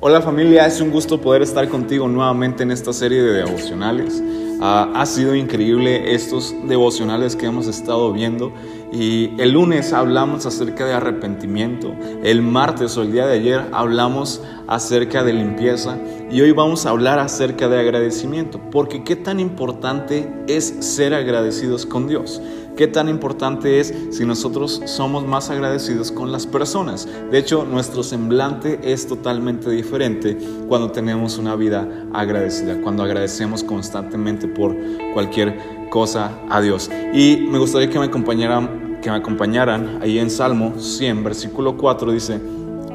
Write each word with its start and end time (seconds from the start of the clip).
Hola 0.00 0.22
familia, 0.22 0.64
es 0.64 0.80
un 0.80 0.92
gusto 0.92 1.20
poder 1.20 1.42
estar 1.42 1.68
contigo 1.68 2.06
nuevamente 2.06 2.62
en 2.62 2.70
esta 2.70 2.92
serie 2.92 3.20
de 3.20 3.32
devocionales. 3.32 4.22
Ah, 4.60 4.92
ha 4.94 5.04
sido 5.06 5.34
increíble 5.34 6.14
estos 6.14 6.54
devocionales 6.68 7.34
que 7.34 7.46
hemos 7.46 7.66
estado 7.66 8.12
viendo 8.12 8.52
y 8.92 9.32
el 9.42 9.50
lunes 9.50 9.92
hablamos 9.92 10.46
acerca 10.46 10.86
de 10.86 10.92
arrepentimiento, 10.92 11.96
el 12.22 12.42
martes 12.42 12.96
o 12.96 13.02
el 13.02 13.10
día 13.10 13.26
de 13.26 13.40
ayer 13.40 13.66
hablamos 13.72 14.40
acerca 14.68 15.24
de 15.24 15.32
limpieza 15.32 15.98
y 16.30 16.42
hoy 16.42 16.52
vamos 16.52 16.86
a 16.86 16.90
hablar 16.90 17.18
acerca 17.18 17.68
de 17.68 17.80
agradecimiento, 17.80 18.60
porque 18.70 19.02
qué 19.02 19.16
tan 19.16 19.40
importante 19.40 20.28
es 20.46 20.76
ser 20.78 21.12
agradecidos 21.12 21.86
con 21.86 22.06
Dios. 22.06 22.40
¿Qué 22.78 22.86
tan 22.86 23.08
importante 23.08 23.80
es 23.80 23.92
si 24.12 24.24
nosotros 24.24 24.80
somos 24.84 25.26
más 25.26 25.50
agradecidos 25.50 26.12
con 26.12 26.30
las 26.30 26.46
personas? 26.46 27.08
De 27.28 27.36
hecho, 27.36 27.64
nuestro 27.64 28.04
semblante 28.04 28.78
es 28.84 29.08
totalmente 29.08 29.68
diferente 29.68 30.38
cuando 30.68 30.92
tenemos 30.92 31.38
una 31.38 31.56
vida 31.56 31.88
agradecida, 32.12 32.80
cuando 32.80 33.02
agradecemos 33.02 33.64
constantemente 33.64 34.46
por 34.46 34.76
cualquier 35.12 35.58
cosa 35.90 36.38
a 36.48 36.60
Dios. 36.60 36.88
Y 37.12 37.48
me 37.50 37.58
gustaría 37.58 37.90
que 37.90 37.98
me 37.98 38.04
acompañaran, 38.04 39.00
que 39.02 39.10
me 39.10 39.16
acompañaran 39.16 39.98
ahí 40.00 40.20
en 40.20 40.30
Salmo 40.30 40.74
100, 40.78 41.24
versículo 41.24 41.76
4 41.76 42.12
dice, 42.12 42.40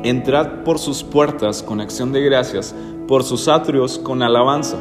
entrad 0.02 0.64
por 0.64 0.80
sus 0.80 1.04
puertas 1.04 1.62
con 1.62 1.82
acción 1.82 2.14
de 2.14 2.22
gracias, 2.22 2.74
por 3.06 3.26
sus 3.26 3.50
atrios 3.50 4.00
con 4.00 4.24
alabanza 4.24 4.78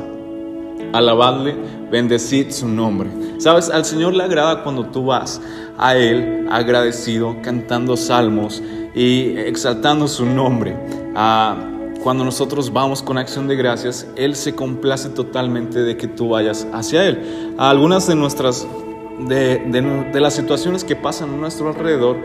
alabadle, 0.92 1.55
bendecid 1.91 2.51
su 2.51 2.69
nombre. 2.69 3.10
Sabes, 3.38 3.70
al 3.70 3.84
Señor 3.84 4.14
le 4.14 4.24
agrada 4.24 4.62
cuando 4.62 4.87
tú 4.87 5.06
vas 5.06 5.41
a 5.78 5.96
Él 5.96 6.46
agradecido, 6.50 7.37
cantando 7.42 7.96
salmos 7.96 8.62
y 8.95 9.36
exaltando 9.36 10.06
su 10.09 10.24
nombre. 10.27 10.77
Ah, 11.14 11.56
cuando 12.02 12.24
nosotros 12.24 12.73
vamos 12.73 13.02
con 13.02 13.19
acción 13.19 13.47
de 13.47 13.56
gracias, 13.56 14.06
Él 14.16 14.34
se 14.34 14.55
complace 14.55 15.09
totalmente 15.10 15.80
de 15.80 15.97
que 15.97 16.08
tú 16.08 16.30
vayas 16.30 16.67
hacia 16.72 17.06
Él. 17.06 17.55
algunas 17.58 18.06
de 18.06 18.14
nuestras, 18.14 18.67
de, 19.28 19.58
de 20.12 20.20
las 20.20 20.34
situaciones 20.34 20.84
que 20.84 20.97
pasan 20.97 21.30
a 21.34 21.36
nuestro 21.36 21.69
alrededor, 21.69 22.17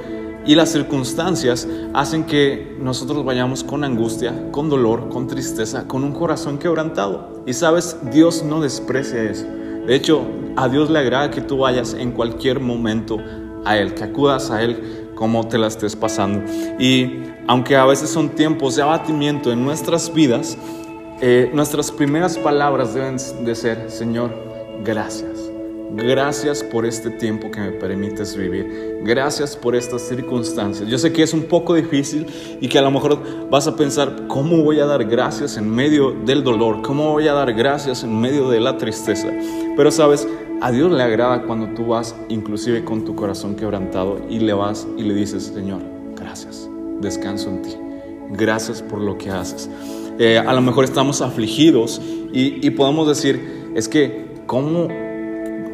y 0.48 0.56
las 0.56 0.72
circunstancias 0.72 1.68
hacen 1.94 2.24
que 2.24 2.76
nosotros 2.80 3.24
vayamos 3.26 3.64
con 3.64 3.84
angustia, 3.84 4.50
con 4.52 4.70
dolor, 4.70 5.10
con 5.10 5.28
tristeza, 5.28 5.88
con 5.88 6.06
un 6.06 6.14
corazón 6.14 6.58
quebrantado. 6.58 7.44
Y 7.46 7.54
sabes, 7.54 7.98
Dios 8.12 8.44
no 8.44 8.62
desprecia 8.62 9.24
eso. 9.24 9.46
De 9.86 9.94
hecho, 9.94 10.26
a 10.56 10.70
Dios 10.70 10.90
le 10.90 11.00
agrada 11.00 11.30
que 11.30 11.42
tú 11.42 11.58
vayas 11.60 11.94
en 11.94 12.12
cualquier 12.12 12.62
momento 12.62 13.20
a 13.66 13.78
Él, 13.78 13.94
que 13.94 14.06
acudas 14.06 14.50
a 14.50 14.64
Él 14.64 15.10
como 15.16 15.48
te 15.48 15.58
la 15.58 15.68
estés 15.68 15.96
pasando. 15.96 16.42
Y 16.80 17.24
aunque 17.48 17.76
a 17.76 17.86
veces 17.86 18.10
son 18.10 18.30
tiempos 18.30 18.78
de 18.78 18.84
abatimiento 18.84 19.52
en 19.52 19.66
nuestras 19.66 20.14
vidas, 20.14 20.58
eh, 21.22 21.52
nuestras 21.54 21.92
primeras 21.92 22.38
palabras 22.38 22.94
deben 22.94 23.18
de 23.44 23.56
ser, 23.56 23.92
Señor, 23.92 24.32
gracias. 24.86 25.52
Gracias 25.90 26.64
por 26.64 26.86
este 26.86 27.10
tiempo 27.12 27.50
que 27.50 27.62
me 27.62 27.72
permites 27.72 28.36
vivir. 28.36 29.00
Gracias 29.04 29.56
por 29.56 29.74
estas 29.74 30.02
circunstancias. 30.02 30.90
Yo 30.90 30.98
sé 30.98 31.14
que 31.14 31.24
es 31.24 31.34
un 31.34 31.44
poco 31.44 31.76
difícil 31.76 32.28
y 32.60 32.68
que 32.68 32.78
a 32.78 32.82
lo 32.82 32.92
mejor 32.92 33.50
vas 33.50 33.68
a 33.68 33.76
pensar, 33.76 34.28
¿cómo 34.28 34.64
voy 34.64 34.82
a 34.82 34.86
dar 34.86 35.06
gracias 35.06 35.56
en 35.56 35.70
medio 35.70 36.12
del 36.12 36.44
dolor? 36.44 36.82
¿Cómo 36.82 37.14
voy 37.14 37.30
a 37.30 37.34
dar 37.34 37.54
gracias 37.54 38.04
en 38.04 38.20
medio 38.20 38.50
de 38.50 38.60
la 38.60 38.78
tristeza? 38.78 39.30
Pero 39.78 39.90
sabes, 39.90 40.28
a 40.60 40.72
Dios 40.72 40.92
le 40.92 41.02
agrada 41.02 41.44
cuando 41.44 41.74
tú 41.74 41.88
vas 41.88 42.16
inclusive 42.28 42.84
con 42.84 43.06
tu 43.06 43.16
corazón 43.16 43.56
quebrantado 43.56 44.20
y 44.30 44.40
le 44.40 44.52
vas 44.54 44.86
y 44.98 45.04
le 45.04 45.14
dices, 45.14 45.52
Señor, 45.56 45.82
gracias. 46.20 46.70
Descanso 47.00 47.50
en 47.50 47.62
ti. 47.62 47.76
Gracias 48.32 48.82
por 48.82 49.00
lo 49.00 49.18
que 49.18 49.30
haces. 49.30 49.70
Eh, 50.20 50.38
a 50.38 50.54
lo 50.54 50.62
mejor 50.62 50.84
estamos 50.84 51.22
afligidos 51.22 52.02
y, 52.34 52.66
y 52.66 52.72
podemos 52.72 53.08
decir, 53.08 53.72
es 53.74 53.88
que, 53.88 54.26
¿cómo 54.48 54.90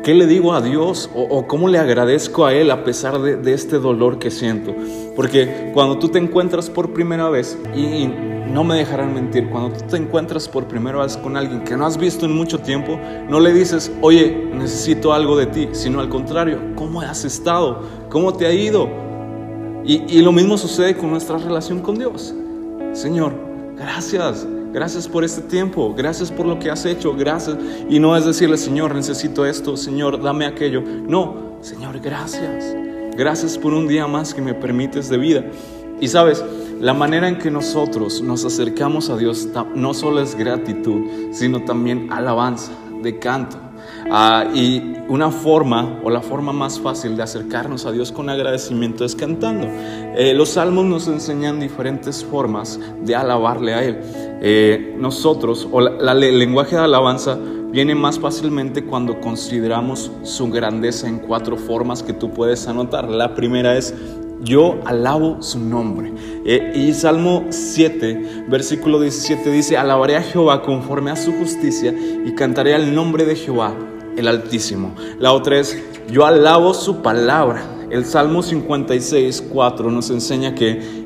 ¿Qué 0.03 0.13
le 0.13 0.27
digo 0.27 0.53
a 0.53 0.59
Dios 0.59 1.09
o, 1.15 1.47
cómo 1.47 1.69
le 1.69 1.79
agradezco 1.79 2.45
a 2.45 2.53
Él 2.53 2.71
a 2.71 2.83
pesar 2.83 3.21
de, 3.21 3.53
este 3.53 3.79
dolor 3.79 4.19
que 4.19 4.31
siento? 4.31 4.75
Porque 5.15 5.71
cuando 5.73 5.97
tú 5.97 6.09
te 6.09 6.19
encuentras 6.19 6.69
por 6.69 6.91
primera 6.91 7.29
vez, 7.29 7.57
y, 7.73 8.09
no 8.51 8.65
me 8.65 8.75
dejarán 8.75 9.13
mentir, 9.13 9.49
cuando 9.49 9.77
tú 9.77 9.85
te 9.85 9.95
encuentras 9.95 10.49
por 10.49 10.65
primera 10.65 10.99
vez 10.99 11.15
con 11.15 11.37
alguien 11.37 11.63
que 11.63 11.77
no 11.77 11.85
has 11.85 11.97
visto 11.97 12.25
en 12.25 12.35
mucho 12.35 12.59
tiempo, 12.59 12.99
no 13.29 13.39
le 13.39 13.53
dices, 13.53 13.93
oye, 14.01 14.49
necesito 14.53 15.13
algo 15.13 15.37
de 15.37 15.45
ti, 15.45 15.69
sino 15.71 16.01
al 16.01 16.09
contrario, 16.09 16.59
¿cómo 16.75 16.99
has 16.99 17.23
estado? 17.23 17.83
¿Cómo 18.09 18.33
te 18.33 18.45
ha 18.45 18.51
ido? 18.53 18.89
y 19.85 20.21
lo 20.21 20.31
mismo 20.31 20.57
sucede 20.57 20.95
con 20.95 21.11
nuestra 21.11 21.37
relación 21.37 21.81
con 21.81 21.97
Dios. 21.97 22.33
Señor, 22.93 23.33
gracias. 23.75 24.47
Gracias 24.73 25.07
por 25.07 25.23
este 25.23 25.41
tiempo, 25.43 25.93
gracias 25.95 26.31
por 26.31 26.47
lo 26.47 26.57
que 26.57 26.71
has 26.71 26.83
hecho, 26.83 27.13
gracias. 27.13 27.55
Y 27.87 27.99
no 27.99 28.17
es 28.17 28.25
decirle, 28.25 28.57
Señor, 28.57 28.95
necesito 28.95 29.45
esto, 29.45 29.77
Señor, 29.77 30.19
dame 30.19 30.47
aquello. 30.47 30.81
No, 30.81 31.59
Señor, 31.61 31.99
gracias. 31.99 32.75
Gracias 33.15 33.55
por 33.55 33.71
un 33.75 33.87
día 33.87 34.07
más 34.07 34.33
que 34.33 34.41
me 34.41 34.55
permites 34.55 35.09
de 35.09 35.17
vida. 35.17 35.45
Y 36.01 36.07
sabes, 36.07 36.43
la 36.79 36.95
manera 36.95 37.27
en 37.27 37.37
que 37.37 37.51
nosotros 37.51 38.23
nos 38.23 38.45
acercamos 38.45 39.11
a 39.11 39.17
Dios 39.17 39.47
no 39.75 39.93
solo 39.93 40.21
es 40.21 40.33
gratitud, 40.33 41.03
sino 41.31 41.63
también 41.63 42.11
alabanza, 42.11 42.71
de 43.03 43.19
canto. 43.19 43.59
Ah, 44.09 44.45
y 44.53 44.95
una 45.07 45.31
forma 45.31 45.99
o 46.03 46.09
la 46.09 46.21
forma 46.21 46.53
más 46.53 46.79
fácil 46.79 47.15
de 47.15 47.23
acercarnos 47.23 47.85
a 47.85 47.91
Dios 47.91 48.11
con 48.11 48.29
agradecimiento 48.29 49.05
es 49.05 49.15
cantando. 49.15 49.67
Eh, 50.15 50.33
los 50.35 50.49
salmos 50.49 50.85
nos 50.85 51.07
enseñan 51.07 51.59
diferentes 51.59 52.23
formas 52.23 52.79
de 53.01 53.15
alabarle 53.15 53.73
a 53.73 53.83
Él. 53.83 53.99
Eh, 54.41 54.95
nosotros, 54.97 55.67
o 55.71 55.79
el 55.79 56.39
lenguaje 56.39 56.75
de 56.75 56.81
alabanza 56.81 57.37
viene 57.71 57.95
más 57.95 58.19
fácilmente 58.19 58.85
cuando 58.85 59.19
consideramos 59.19 60.11
su 60.21 60.51
grandeza 60.51 61.07
en 61.07 61.17
cuatro 61.17 61.57
formas 61.57 62.03
que 62.03 62.13
tú 62.13 62.29
puedes 62.29 62.67
anotar. 62.67 63.09
La 63.09 63.33
primera 63.33 63.75
es 63.75 63.95
yo 64.43 64.79
alabo 64.85 65.41
su 65.41 65.59
nombre. 65.59 66.13
Eh, 66.45 66.73
y 66.75 66.93
Salmo 66.93 67.45
7, 67.49 68.45
versículo 68.47 68.99
17 68.99 69.49
dice, 69.49 69.77
alabaré 69.77 70.17
a 70.17 70.21
Jehová 70.21 70.61
conforme 70.61 71.11
a 71.11 71.15
su 71.15 71.31
justicia 71.33 71.93
y 72.25 72.33
cantaré 72.35 72.75
al 72.75 72.93
nombre 72.93 73.25
de 73.25 73.35
Jehová, 73.35 73.73
el 74.17 74.27
Altísimo. 74.27 74.93
La 75.19 75.33
otra 75.33 75.59
es, 75.59 75.81
yo 76.11 76.25
alabo 76.25 76.73
su 76.73 77.01
palabra. 77.01 77.63
El 77.89 78.05
Salmo 78.05 78.41
56, 78.41 79.45
4 79.49 79.91
nos 79.91 80.09
enseña 80.09 80.55
que, 80.55 81.05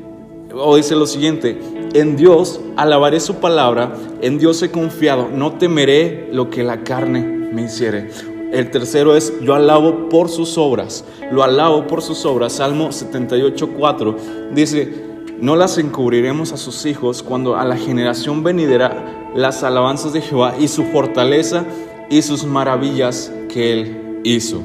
o 0.52 0.76
dice 0.76 0.96
lo 0.96 1.06
siguiente, 1.06 1.58
en 1.94 2.16
Dios 2.16 2.60
alabaré 2.76 3.20
su 3.20 3.36
palabra, 3.36 3.92
en 4.20 4.38
Dios 4.38 4.62
he 4.62 4.70
confiado, 4.70 5.28
no 5.32 5.52
temeré 5.52 6.28
lo 6.32 6.50
que 6.50 6.64
la 6.64 6.82
carne 6.82 7.20
me 7.52 7.62
hiciere. 7.62 8.10
El 8.52 8.70
tercero 8.70 9.14
es, 9.14 9.32
yo 9.42 9.54
alabo 9.54 10.08
por 10.08 10.30
sus 10.30 10.56
obras, 10.56 11.04
lo 11.30 11.42
alabo 11.42 11.86
por 11.86 12.00
sus 12.00 12.24
obras. 12.24 12.54
Salmo 12.54 12.92
78, 12.92 13.70
4 13.76 14.16
dice, 14.54 15.08
no 15.38 15.54
las 15.54 15.76
encubriremos 15.76 16.52
a 16.52 16.56
sus 16.56 16.86
hijos 16.86 17.22
cuando 17.22 17.56
a 17.56 17.64
la 17.64 17.76
generación 17.76 18.42
venidera 18.42 19.30
las 19.34 19.62
alabanzas 19.62 20.14
de 20.14 20.22
Jehová 20.22 20.54
y 20.58 20.68
su 20.68 20.84
fortaleza 20.84 21.64
y 22.10 22.22
sus 22.22 22.44
maravillas 22.44 23.30
que 23.48 23.72
él 23.72 24.20
hizo. 24.24 24.62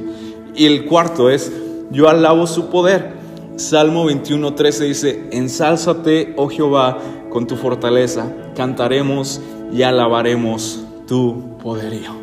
Y 0.55 0.65
el 0.65 0.85
cuarto 0.85 1.29
es, 1.29 1.51
yo 1.91 2.07
alabo 2.07 2.47
su 2.47 2.69
poder. 2.69 3.21
Salmo 3.57 4.05
21, 4.05 4.55
13 4.55 4.83
dice, 4.85 5.27
ensálzate, 5.31 6.33
oh 6.37 6.47
Jehová, 6.47 6.97
con 7.29 7.47
tu 7.47 7.55
fortaleza, 7.55 8.31
cantaremos 8.55 9.41
y 9.71 9.83
alabaremos 9.83 10.83
tu 11.05 11.57
poderío 11.61 12.22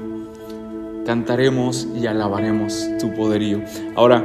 cantaremos 1.10 1.88
y 1.93 2.06
alabaremos 2.06 2.87
tu 3.00 3.12
poderío. 3.12 3.60
Ahora, 3.97 4.22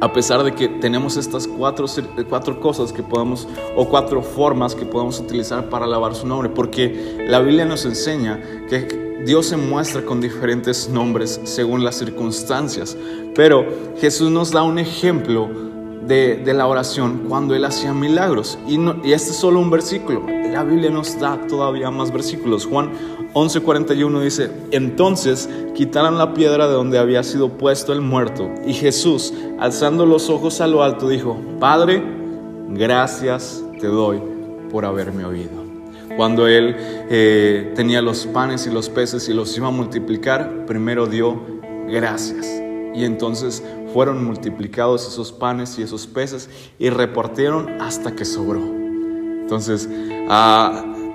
a 0.00 0.12
pesar 0.12 0.44
de 0.44 0.54
que 0.54 0.68
tenemos 0.68 1.16
estas 1.16 1.48
cuatro, 1.48 1.86
cuatro 2.28 2.60
cosas 2.60 2.92
que 2.92 3.02
podemos, 3.02 3.48
o 3.74 3.88
cuatro 3.88 4.22
formas 4.22 4.76
que 4.76 4.86
podemos 4.86 5.18
utilizar 5.18 5.68
para 5.68 5.86
alabar 5.86 6.14
su 6.14 6.24
nombre, 6.24 6.50
porque 6.50 7.26
la 7.26 7.40
Biblia 7.40 7.64
nos 7.64 7.84
enseña 7.84 8.40
que 8.68 9.16
Dios 9.26 9.46
se 9.46 9.56
muestra 9.56 10.02
con 10.04 10.20
diferentes 10.20 10.88
nombres 10.88 11.40
según 11.42 11.82
las 11.82 11.96
circunstancias, 11.96 12.96
pero 13.34 13.66
Jesús 14.00 14.30
nos 14.30 14.52
da 14.52 14.62
un 14.62 14.78
ejemplo 14.78 15.48
de, 16.08 16.42
la 16.54 16.66
oración 16.66 17.26
cuando 17.28 17.54
Él 17.54 17.64
hacía 17.64 17.92
milagros, 17.92 18.58
y, 18.66 18.76
este 19.12 19.30
es 19.30 19.36
solo 19.36 19.60
un 19.60 19.70
versículo, 19.70 20.24
la 20.26 20.64
Biblia 20.64 20.90
nos 20.90 21.20
da 21.20 21.38
todavía 21.46 21.90
más 21.90 22.10
versículos. 22.10 22.66
Juan 22.66 22.90
11:41 23.34 24.20
dice, 24.22 24.50
entonces 24.70 25.48
quitaron 25.74 26.16
la 26.18 26.32
piedra 26.32 26.66
de 26.66 26.72
donde 26.72 26.98
había 26.98 27.22
sido 27.22 27.50
puesto 27.50 27.92
el 27.92 28.00
muerto. 28.00 28.50
Y 28.66 28.72
Jesús, 28.72 29.34
alzando 29.60 30.06
los 30.06 30.30
ojos 30.30 30.60
a 30.60 30.66
lo 30.66 30.82
alto, 30.82 31.08
dijo, 31.08 31.38
Padre, 31.60 32.02
gracias 32.70 33.62
te 33.78 33.86
doy 33.86 34.20
por 34.70 34.84
haberme 34.84 35.24
oído. 35.24 35.68
Cuando 36.16 36.48
él 36.48 36.74
eh, 37.10 37.72
tenía 37.76 38.02
los 38.02 38.26
panes 38.26 38.66
y 38.66 38.70
los 38.70 38.88
peces 38.88 39.28
y 39.28 39.34
los 39.34 39.56
iba 39.56 39.68
a 39.68 39.70
multiplicar, 39.70 40.66
primero 40.66 41.06
dio 41.06 41.40
gracias. 41.86 42.67
Y 42.94 43.04
entonces 43.04 43.62
fueron 43.92 44.24
multiplicados 44.24 45.06
esos 45.06 45.32
panes 45.32 45.78
y 45.78 45.82
esos 45.82 46.06
peces 46.06 46.50
y 46.78 46.90
repartieron 46.90 47.80
hasta 47.80 48.14
que 48.14 48.24
sobró. 48.24 48.60
Entonces, 48.60 49.88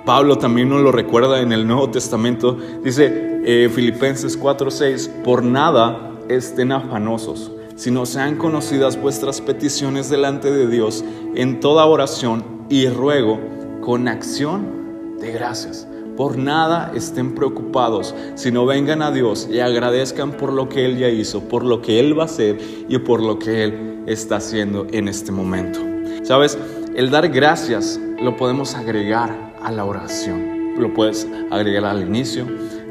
Pablo 0.04 0.38
también 0.38 0.68
nos 0.68 0.82
lo 0.82 0.92
recuerda 0.92 1.40
en 1.40 1.52
el 1.52 1.66
Nuevo 1.66 1.90
Testamento. 1.90 2.58
Dice 2.82 3.40
eh, 3.44 3.70
Filipenses 3.72 4.38
4:6, 4.40 5.22
por 5.22 5.42
nada 5.42 6.10
estén 6.28 6.72
afanosos, 6.72 7.52
sino 7.76 8.06
sean 8.06 8.36
conocidas 8.36 9.00
vuestras 9.00 9.40
peticiones 9.40 10.10
delante 10.10 10.50
de 10.50 10.66
Dios 10.66 11.04
en 11.34 11.60
toda 11.60 11.86
oración 11.86 12.44
y 12.68 12.88
ruego 12.88 13.38
con 13.82 14.08
acción 14.08 15.18
de 15.20 15.32
gracias. 15.32 15.86
Por 16.16 16.38
nada 16.38 16.92
estén 16.94 17.34
preocupados, 17.34 18.14
sino 18.34 18.66
vengan 18.66 19.02
a 19.02 19.10
Dios 19.10 19.48
y 19.50 19.60
agradezcan 19.60 20.32
por 20.32 20.52
lo 20.52 20.68
que 20.68 20.84
Él 20.84 20.98
ya 20.98 21.08
hizo, 21.08 21.40
por 21.48 21.64
lo 21.64 21.82
que 21.82 22.00
Él 22.00 22.18
va 22.18 22.22
a 22.22 22.26
hacer 22.26 22.58
y 22.88 22.98
por 22.98 23.20
lo 23.20 23.38
que 23.38 23.64
Él 23.64 24.04
está 24.06 24.36
haciendo 24.36 24.86
en 24.92 25.08
este 25.08 25.32
momento. 25.32 25.80
Sabes, 26.22 26.58
el 26.94 27.10
dar 27.10 27.28
gracias 27.28 28.00
lo 28.22 28.36
podemos 28.36 28.74
agregar 28.74 29.54
a 29.62 29.72
la 29.72 29.84
oración. 29.84 30.74
Lo 30.78 30.92
puedes 30.92 31.26
agregar 31.50 31.84
al 31.84 32.02
inicio, 32.02 32.46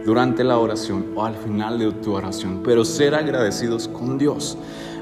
durante 0.05 0.43
la 0.43 0.57
oración 0.57 1.07
o 1.15 1.23
al 1.23 1.35
final 1.35 1.79
de 1.79 1.91
tu 1.91 2.13
oración, 2.13 2.61
pero 2.63 2.83
ser 2.85 3.15
agradecidos 3.15 3.87
con 3.87 4.17
Dios. 4.17 4.57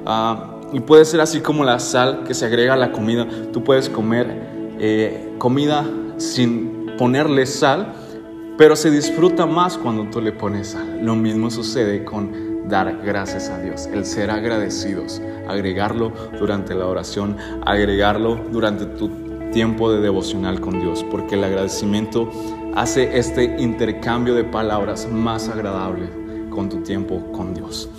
Ah, 0.05 0.59
y 0.73 0.79
puede 0.79 1.05
ser 1.05 1.21
así 1.21 1.41
como 1.41 1.63
la 1.63 1.79
sal 1.79 2.23
que 2.25 2.33
se 2.33 2.45
agrega 2.45 2.73
a 2.73 2.77
la 2.77 2.91
comida. 2.91 3.27
Tú 3.51 3.63
puedes 3.63 3.89
comer 3.89 4.75
eh, 4.79 5.33
comida 5.37 5.85
sin 6.17 6.91
ponerle 6.97 7.45
sal, 7.45 7.93
pero 8.61 8.75
se 8.75 8.91
disfruta 8.91 9.47
más 9.47 9.75
cuando 9.75 10.03
tú 10.11 10.21
le 10.21 10.31
pones 10.31 10.67
sal. 10.67 10.99
Lo 11.01 11.15
mismo 11.15 11.49
sucede 11.49 12.03
con 12.03 12.69
dar 12.69 13.01
gracias 13.03 13.49
a 13.49 13.59
Dios, 13.59 13.89
el 13.91 14.05
ser 14.05 14.29
agradecidos, 14.29 15.19
agregarlo 15.47 16.13
durante 16.37 16.75
la 16.75 16.85
oración, 16.85 17.37
agregarlo 17.65 18.35
durante 18.51 18.85
tu 18.85 19.09
tiempo 19.51 19.91
de 19.91 19.99
devocional 19.99 20.61
con 20.61 20.79
Dios, 20.79 21.03
porque 21.09 21.33
el 21.33 21.43
agradecimiento 21.43 22.29
hace 22.75 23.17
este 23.17 23.55
intercambio 23.57 24.35
de 24.35 24.43
palabras 24.43 25.09
más 25.11 25.49
agradable 25.49 26.07
con 26.51 26.69
tu 26.69 26.83
tiempo 26.83 27.31
con 27.31 27.55
Dios. 27.55 27.89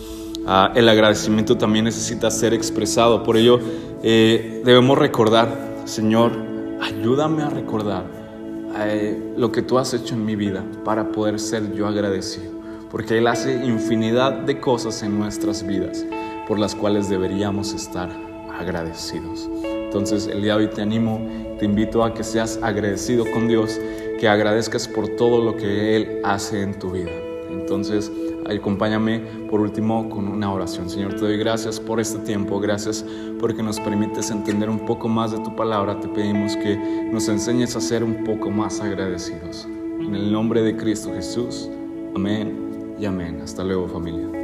Ah, 0.47 0.71
el 0.77 0.89
agradecimiento 0.89 1.59
también 1.59 1.87
necesita 1.87 2.31
ser 2.31 2.55
expresado, 2.55 3.25
por 3.25 3.37
ello 3.37 3.59
eh, 4.05 4.63
debemos 4.65 4.97
recordar, 4.97 5.73
Señor, 5.87 6.31
ayúdame 6.81 7.43
a 7.43 7.51
recordar 7.51 8.22
lo 9.37 9.53
que 9.53 9.63
tú 9.63 9.79
has 9.79 9.95
hecho 9.95 10.15
en 10.15 10.25
mi 10.25 10.37
vida 10.37 10.65
para 10.85 11.13
poder 11.13 11.39
ser 11.39 11.73
yo 11.75 11.87
agradecido, 11.87 12.53
porque 12.91 13.19
Él 13.19 13.27
hace 13.27 13.65
infinidad 13.65 14.33
de 14.33 14.61
cosas 14.61 15.03
en 15.03 15.19
nuestras 15.19 15.67
vidas 15.67 16.05
por 16.47 16.59
las 16.59 16.75
cuales 16.75 17.09
deberíamos 17.09 17.73
estar 17.73 18.11
agradecidos. 18.59 19.49
Entonces 19.65 20.27
el 20.27 20.43
día 20.43 20.57
de 20.57 20.65
hoy 20.65 20.69
te 20.69 20.83
animo, 20.83 21.21
te 21.59 21.65
invito 21.65 22.03
a 22.05 22.15
que 22.15 22.25
seas 22.25 22.59
agradecido 22.63 23.25
con 23.33 23.49
Dios, 23.49 23.81
que 24.19 24.29
agradezcas 24.29 24.89
por 24.89 25.09
todo 25.17 25.43
lo 25.45 25.57
que 25.57 25.97
Él 25.97 26.21
hace 26.25 26.63
en 26.63 26.79
tu 26.79 26.91
vida. 26.91 27.32
Entonces 27.75 28.13
acompáñame 28.47 29.21
por 29.51 29.61
último 29.61 30.09
con 30.11 30.29
una 30.29 30.53
oración. 30.53 30.91
Señor, 30.91 31.15
te 31.15 31.21
doy 31.21 31.39
gracias 31.39 31.81
por 31.81 32.01
este 32.01 32.19
tiempo, 32.19 32.61
gracias 32.61 33.05
porque 33.41 33.63
nos 33.63 33.81
permites 33.81 34.31
entender 34.31 34.69
un 34.69 34.85
poco 34.85 35.09
más 35.09 35.33
de 35.33 35.39
tu 35.39 35.57
palabra. 35.57 35.99
Te 35.99 36.09
pedimos 36.09 36.57
que 36.57 36.77
nos 37.11 37.29
enseñes 37.29 37.75
a 37.77 37.81
ser 37.81 38.05
un 38.05 38.25
poco 38.25 38.51
más 38.51 38.81
agradecidos. 38.81 39.67
En 40.01 40.15
el 40.15 40.31
nombre 40.31 40.63
de 40.63 40.77
Cristo 40.77 41.11
Jesús, 41.15 41.71
amén 42.15 42.97
y 42.99 43.07
amén. 43.07 43.41
Hasta 43.43 43.65
luego 43.65 43.89
familia. 43.89 44.42